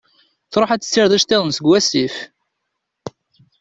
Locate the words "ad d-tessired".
0.71-1.13